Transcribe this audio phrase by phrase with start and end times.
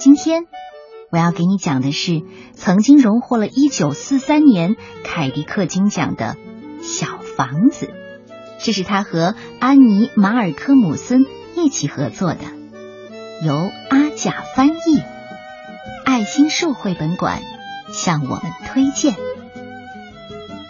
[0.00, 0.46] 今天
[1.10, 2.22] 我要给你讲的是
[2.54, 6.38] 曾经荣获了1943年凯迪克金奖的
[6.82, 7.86] 《小房子》，
[8.64, 12.40] 这是他和安妮·马尔科姆森一起合作的，
[13.44, 15.02] 由阿甲翻译，
[16.06, 17.42] 爱心树绘本馆
[17.92, 19.12] 向我们推荐《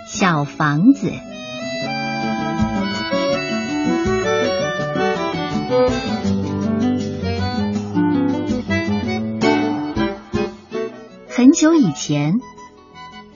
[0.08, 1.06] 小房子》。
[11.60, 12.40] 很久以前，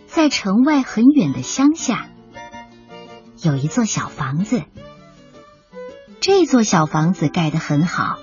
[0.07, 2.09] 在城外很远的乡下，
[3.43, 4.63] 有一座小房子。
[6.21, 8.19] 这座小房子盖得很好，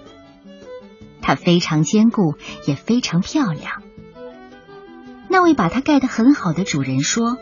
[1.21, 2.33] 它非常坚固，
[2.65, 3.83] 也非常漂亮。
[5.29, 7.37] 那位把它盖得很好的主人说：“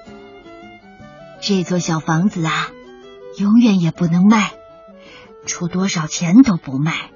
[1.39, 2.72] 这座小房子啊，
[3.38, 4.52] 永远也不能卖，
[5.45, 7.09] 出多少钱都不卖。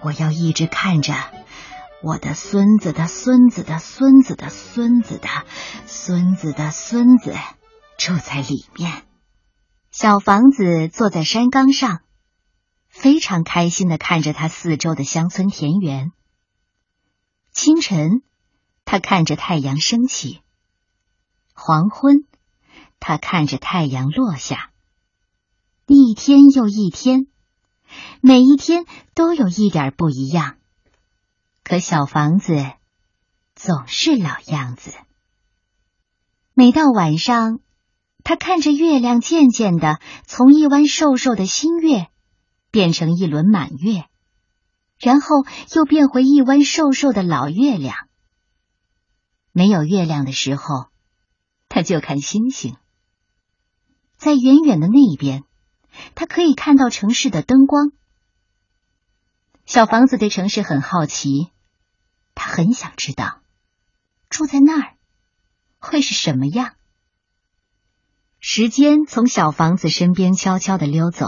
[0.00, 1.12] 我要一直看着。”
[2.02, 5.28] 我的孙子的孙子的孙子的孙子的
[5.86, 7.32] 孙子的孙子
[7.96, 9.04] 住在里面。
[9.92, 12.00] 小房子坐在山岗上，
[12.88, 16.10] 非常开心的看着他四周的乡村田园。
[17.52, 18.22] 清晨，
[18.84, 20.40] 他看着太阳升起；
[21.54, 22.24] 黄昏，
[22.98, 24.72] 他看着太阳落下。
[25.86, 27.28] 一天又一天，
[28.20, 30.56] 每一天都有一点不一样。
[31.64, 32.54] 可小房子
[33.54, 34.92] 总是老样子。
[36.54, 37.60] 每到晚上，
[38.24, 42.08] 他看着月亮渐渐的从一弯瘦瘦的新月
[42.70, 44.04] 变成一轮满月，
[44.98, 45.28] 然后
[45.74, 48.08] 又变回一弯瘦瘦的老月亮。
[49.52, 50.86] 没有月亮的时候，
[51.68, 52.76] 他就看星星。
[54.16, 55.44] 在远远的那一边，
[56.14, 57.92] 他可以看到城市的灯光。
[59.64, 61.51] 小房子对城市很好奇。
[62.34, 63.40] 他很想知道，
[64.28, 64.94] 住在那儿
[65.78, 66.72] 会是什么样。
[68.38, 71.26] 时间从小房子身边悄悄的溜走，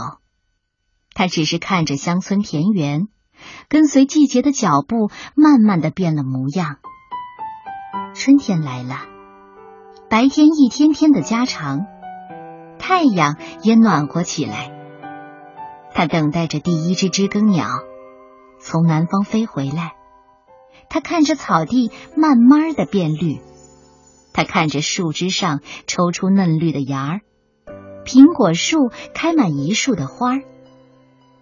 [1.12, 3.08] 他只是看着乡村田园，
[3.68, 6.78] 跟随季节的脚步，慢慢的变了模样。
[8.14, 9.06] 春天来了，
[10.08, 11.86] 白天一天天的加长，
[12.78, 14.72] 太阳也暖和起来。
[15.92, 17.68] 他等待着第一只知更鸟
[18.58, 19.94] 从南方飞回来。
[20.88, 23.40] 他看着草地慢慢的变绿，
[24.32, 27.20] 他看着树枝上抽出嫩绿的芽儿，
[28.04, 30.42] 苹果树开满一树的花儿，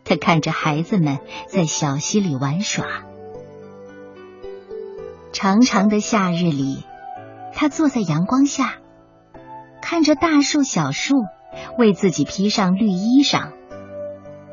[0.04, 2.86] 他看着孩子们在小溪里玩耍。
[5.32, 6.84] 长长的夏日里，
[7.54, 8.76] 他坐在阳光下，
[9.80, 11.14] 看着大树小树
[11.78, 13.52] 为自己披上绿衣裳，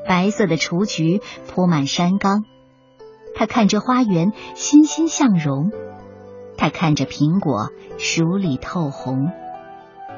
[0.07, 2.43] 白色的雏菊铺满山岗。
[3.35, 5.71] 他看着花园欣欣向荣，
[6.57, 9.31] 他看着苹果熟里透红，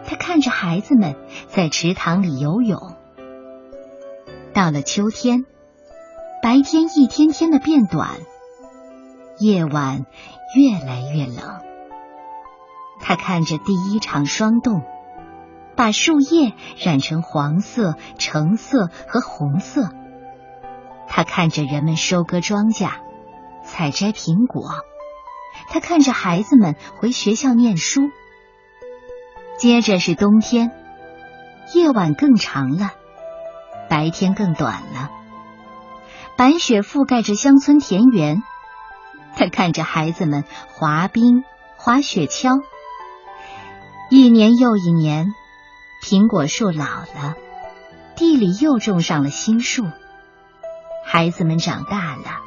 [0.06, 1.16] 他看着孩子们
[1.48, 2.96] 在池塘里游泳。
[4.54, 5.46] 到了秋天，
[6.42, 8.10] 白天一天天的变短，
[9.40, 10.06] 夜晚
[10.56, 11.62] 越来越冷。
[13.00, 14.82] 他看着第一场霜冻，
[15.76, 19.90] 把树叶染成黄色、橙色和红色。
[21.08, 22.90] 他看着人们收割庄稼。
[23.64, 24.72] 采摘苹果，
[25.70, 28.02] 他看着孩子们回学校念书。
[29.58, 30.72] 接着是冬天，
[31.76, 32.92] 夜晚更长了，
[33.88, 35.12] 白天更短了。
[36.36, 38.42] 白雪覆盖着乡村田园，
[39.36, 41.44] 他看着孩子们滑冰、
[41.78, 42.62] 滑雪橇。
[44.10, 45.28] 一年又一年，
[46.04, 47.36] 苹果树老了，
[48.16, 49.86] 地里又种上了新树。
[51.06, 52.42] 孩子们长大了。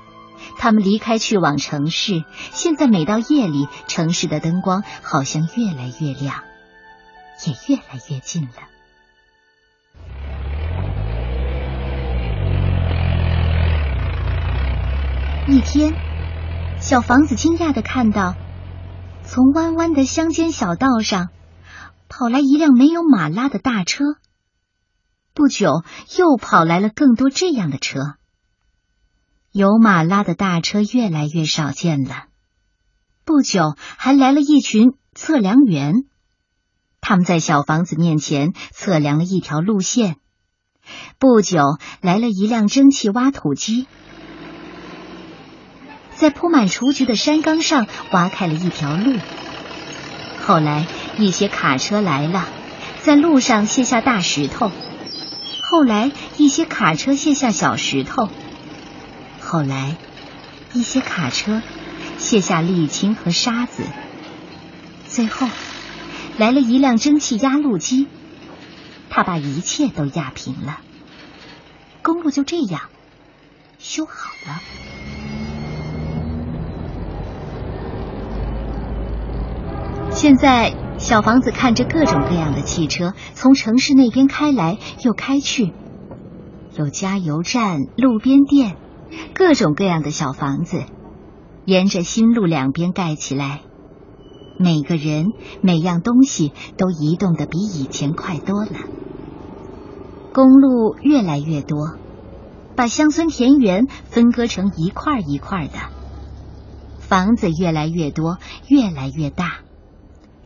[0.58, 2.24] 他们离开，去往城市。
[2.52, 6.42] 现在每到夜里，城市的灯光好像越来越亮，
[7.46, 8.50] 也越来越近了。
[15.46, 15.92] 一天，
[16.80, 18.34] 小房子惊讶的看到，
[19.24, 21.28] 从弯弯的乡间小道上
[22.08, 24.04] 跑来一辆没有马拉的大车。
[25.34, 25.82] 不久，
[26.16, 28.14] 又跑来了更多这样的车。
[29.56, 32.24] 有马拉的大车越来越少见了。
[33.24, 36.06] 不久，还来了一群测量员，
[37.00, 40.16] 他们在小房子面前测量了一条路线。
[41.20, 43.86] 不久，来了一辆蒸汽挖土机，
[46.16, 49.20] 在铺满雏菊的山岗上挖开了一条路。
[50.44, 52.48] 后来，一些卡车来了，
[53.02, 54.72] 在路上卸下大石头。
[55.62, 58.28] 后来，一些卡车卸下小石头。
[59.54, 59.96] 后来，
[60.72, 61.62] 一些卡车
[62.18, 63.84] 卸下沥青和沙子，
[65.06, 65.46] 最后
[66.38, 68.08] 来了一辆蒸汽压路机，
[69.10, 70.80] 他把一切都压平了，
[72.02, 72.80] 公路就这样
[73.78, 74.60] 修好了。
[80.10, 85.72] 现在，小房子看着各种各样的汽车从城市那边开来又开去，
[86.76, 88.78] 有加油站、路边店，
[89.34, 90.82] 各种各样的小房子
[91.64, 93.62] 沿着新路两边盖起来。
[94.58, 95.32] 每个人、
[95.62, 98.70] 每样东西都移动的比以前快多了。
[100.32, 101.96] 公路越来越多，
[102.76, 105.78] 把乡村田园分割成一块一块的。
[106.98, 108.38] 房子越来越多，
[108.68, 109.60] 越来越大。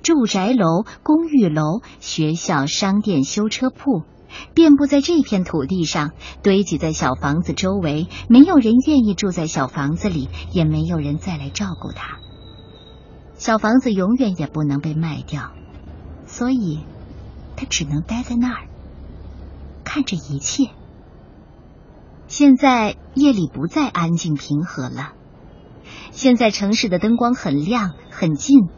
[0.03, 4.05] 住宅楼、公寓楼、学校、商店、修车铺，
[4.55, 8.09] 遍布在这片土地上，堆积在小房子周围。
[8.29, 12.19] 没有人愿意住在小房子里，也没有人再来照顾它。
[13.37, 15.53] 小房子永远也不能被卖掉，
[16.27, 16.81] 所以
[17.57, 18.69] 它只能待在那儿，
[19.85, 20.71] 看着一切。
[22.27, 25.13] 现在夜里不再安静平和了，
[26.11, 28.69] 现在城市的灯光很亮，很近。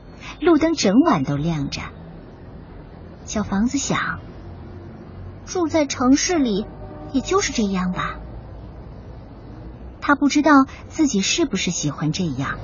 [0.41, 1.83] 路灯整晚都亮着。
[3.25, 4.21] 小房子想，
[5.51, 6.65] 住在城市里
[7.13, 8.21] 也就是这样吧。
[10.01, 10.53] 他不知道
[10.89, 12.57] 自己是不是喜欢这样，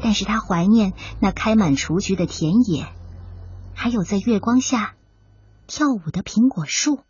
[0.00, 2.86] 但是他怀念那开满雏菊的田野，
[3.74, 4.94] 还有在月光下
[5.66, 7.00] 跳舞的苹果树。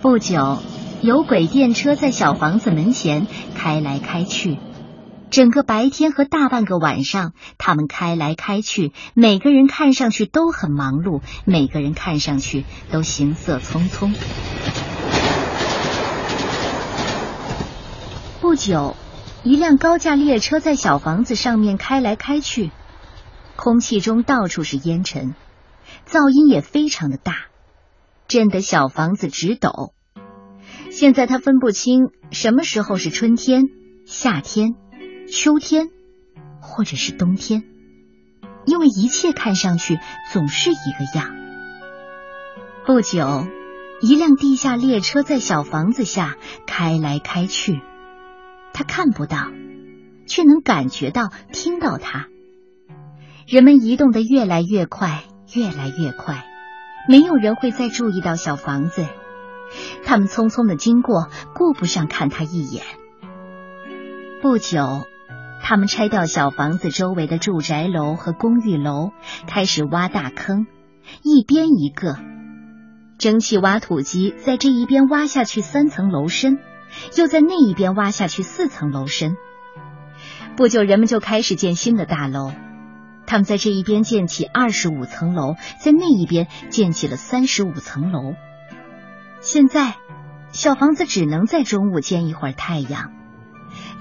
[0.00, 0.58] 不久，
[1.02, 3.26] 有轨电车在小房子门前
[3.56, 4.58] 开来开去。
[5.30, 14.12] 整个白天和大半个晚上，他们开来开去，每个人看上去都很忙碌，每个人看上去都行色匆匆。
[18.40, 18.96] 不久，
[19.44, 22.72] 一辆高架列车在小房子上面开来开去，
[23.54, 25.36] 空气中到处是烟尘，
[26.08, 27.36] 噪音也非常的大，
[28.26, 29.94] 震得小房子直抖。
[30.90, 33.66] 现在他分不清什么时候是春天、
[34.04, 34.74] 夏天。
[35.30, 35.90] 秋天，
[36.60, 37.62] 或者是冬天，
[38.66, 39.98] 因为一切看上去
[40.32, 41.34] 总是一个样。
[42.84, 43.46] 不久，
[44.00, 46.36] 一辆地下列车在小房子下
[46.66, 47.80] 开来开去，
[48.72, 49.50] 他看不到，
[50.26, 52.26] 却能感觉到、听到它。
[53.46, 55.22] 人们移动的越来越快，
[55.54, 56.44] 越来越快，
[57.08, 59.06] 没有人会再注意到小房子。
[60.04, 62.84] 他们匆匆的经过，顾不上看他一眼。
[64.42, 65.06] 不久。
[65.62, 69.12] 他们拆掉小房子周围的住宅楼和公寓楼，
[69.46, 70.66] 开始挖大坑，
[71.22, 72.16] 一边一个。
[73.18, 76.58] 蒸汽挖土机在这一边挖下去三层楼深，
[77.16, 79.36] 又在那一边挖下去四层楼深。
[80.56, 82.52] 不久，人们就开始建新的大楼。
[83.26, 88.34] 他们在这一边建起二十五层楼，在那一边建起了三十五层楼。
[89.40, 89.96] 现在，
[90.50, 93.12] 小房子只能在中午见一会儿太阳。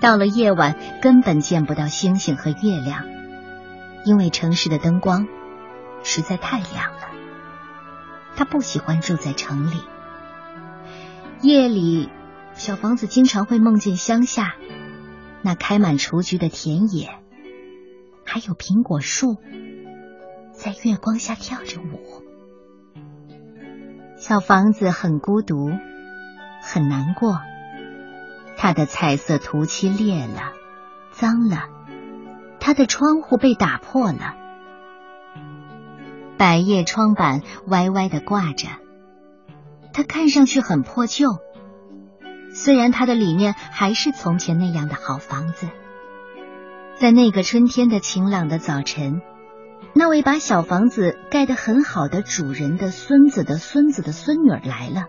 [0.01, 3.05] 到了夜晚，根本见不到星星和月亮，
[4.05, 5.27] 因为城市的灯光
[6.03, 7.09] 实在太亮了。
[8.35, 9.77] 他不喜欢住在城里。
[11.41, 12.09] 夜里，
[12.53, 14.55] 小房子经常会梦见乡下
[15.41, 17.09] 那开满雏菊的田野，
[18.25, 19.37] 还有苹果树
[20.53, 22.23] 在月光下跳着舞。
[24.17, 25.69] 小房子很孤独，
[26.61, 27.39] 很难过。
[28.61, 30.51] 他的彩色涂漆裂了，
[31.11, 31.69] 脏了；
[32.59, 34.35] 他的窗户被打破了，
[36.37, 38.67] 百叶窗板歪歪的挂着。
[39.93, 41.37] 他看上去很破旧，
[42.51, 45.69] 虽然他的里面还是从前那样的好房子。
[46.95, 49.21] 在那个春天的晴朗的早晨，
[49.93, 55.05] 那位把小房子盖得很好的主人的孙子的孙子的孙女来了。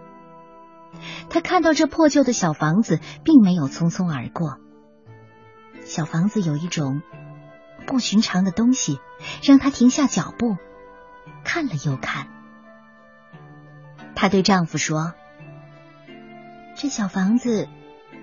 [1.28, 4.58] 他看到这破旧的小房子，并没有匆匆而过。
[5.84, 7.02] 小房子有一种
[7.86, 9.00] 不寻常的东西，
[9.42, 10.56] 让他停下脚步，
[11.44, 12.28] 看了又看。
[14.14, 15.14] 她对丈夫说
[16.76, 17.68] ：“这小房子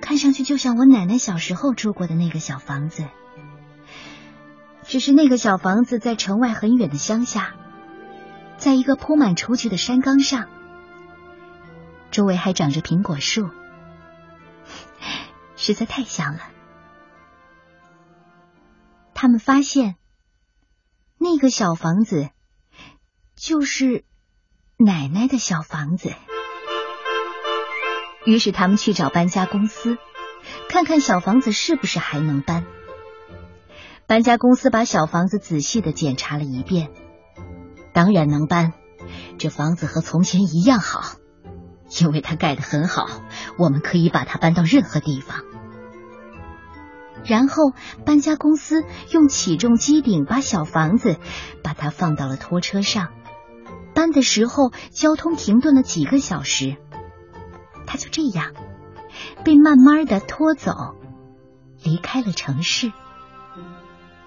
[0.02, 3.06] 看上去就像我奶奶小时候住过的那个小房子，
[4.84, 7.56] 只是那个小房子在城外很远的乡下，
[8.58, 10.48] 在一个铺满雏菊的山岗上。”
[12.18, 13.48] 周围还长着苹果树，
[15.56, 16.40] 实在太像了。
[19.14, 19.98] 他们发现
[21.20, 22.32] 那个小房子
[23.36, 24.04] 就是
[24.78, 26.16] 奶奶的小房子，
[28.26, 30.00] 于是他们去找搬家公司，
[30.70, 32.66] 看看小房子是不是还能搬。
[34.08, 36.90] 搬家公司把小房子仔细的检查了一遍，
[37.94, 38.74] 当然能搬。
[39.38, 41.18] 这房子和从前一样好，
[42.00, 43.08] 因为它盖得很好，
[43.58, 45.44] 我们可以把它搬到任何地方。
[47.26, 47.74] 然后
[48.06, 51.18] 搬家公司用起重机顶把小房子
[51.64, 53.10] 把它放到了拖车上，
[53.94, 56.78] 搬的时候交通停顿了几个小时，
[57.86, 58.54] 它就这样
[59.44, 60.96] 被慢慢的拖走，
[61.84, 62.94] 离开了城市。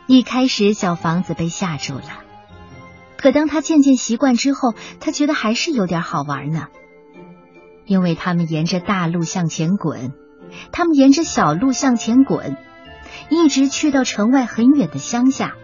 [0.07, 2.25] 一开始小房子被吓住了。
[3.17, 6.67] 可当他渐渐习惯之后，他觉得还是有点好玩呢。
[7.91, 10.13] 因为他们沿着大路向前滚，
[10.71, 12.57] 他们沿着小路向前滚，
[13.31, 15.55] 一直去到城外很远的乡下。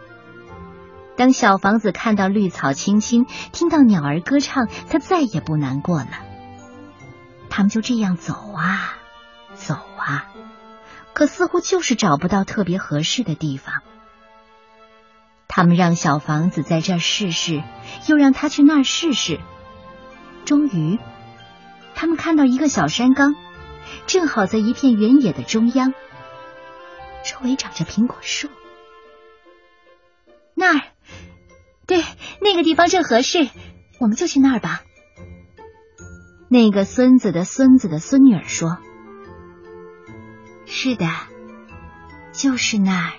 [1.17, 6.09] 当小房子看到绿草青青，听到鸟儿歌唱，他再也不难过了。
[7.49, 8.97] 他们就这样走啊
[9.55, 10.27] 走啊，
[11.13, 13.83] 可似乎就是找不到特别合适的地方。
[15.47, 17.63] 他们让小房子在这儿试试，
[18.09, 19.39] 又让他去那儿试试。
[20.45, 20.99] 终于，
[21.97, 23.35] 他们看到一个小山岗，
[24.07, 25.93] 正好在一片原野的中央，
[27.25, 28.49] 周围长着苹果树。
[30.55, 30.83] 那儿，
[31.87, 32.05] 对，
[32.41, 33.49] 那个地方正合适，
[33.99, 34.83] 我们就去那儿吧。
[36.49, 38.79] 那个孙子的孙子的孙女儿说
[40.65, 41.07] ：“是的，
[42.33, 43.13] 就是那儿。”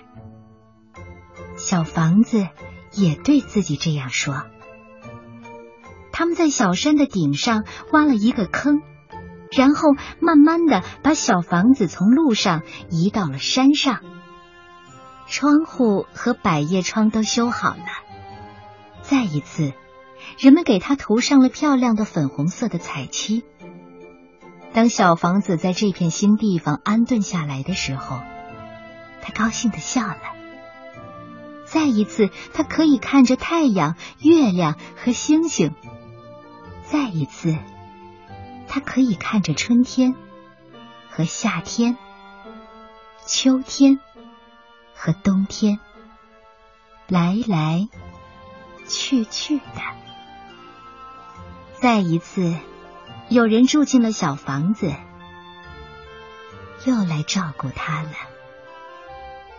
[1.58, 2.48] 小房子
[2.92, 4.46] 也对自己这样说。
[6.18, 8.82] 他们在小山的顶上挖了一个坑，
[9.52, 14.00] 然后慢慢的把小房子从路上移到了山上。
[15.28, 17.84] 窗户和百叶窗都修好了。
[19.00, 19.74] 再一次，
[20.40, 23.44] 人们给它涂上了漂亮的粉红色的彩漆。
[24.72, 28.18] 当小房子在这片新地方安顿下来的时候，
[29.22, 30.18] 他高兴的笑了。
[31.64, 35.74] 再一次，他可以看着太阳、月亮和星星。
[36.90, 37.56] 再一次，
[38.66, 40.14] 他可以看着春天
[41.10, 41.96] 和夏天、
[43.26, 44.00] 秋天
[44.94, 45.78] 和冬天
[47.06, 47.88] 来来
[48.86, 49.82] 去去的。
[51.74, 52.56] 再一次，
[53.28, 54.92] 有人住进了小房子，
[56.86, 58.12] 又来照顾他了。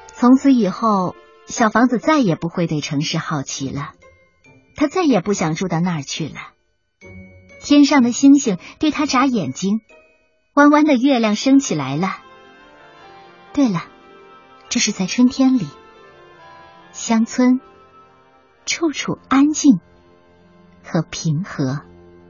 [0.07, 1.15] 从此以后。
[1.45, 3.93] 小房子再也不会对城市好奇了，
[4.75, 6.36] 他再也不想住到那儿去了。
[7.69, 9.81] 天上的星星对他眨眼睛，
[10.55, 12.17] 弯弯的月亮升起来了。
[13.53, 13.83] 对了，
[14.69, 15.67] 这是在春天里，
[16.93, 17.61] 乡村
[18.65, 19.79] 处处安静
[20.83, 21.83] 和平和。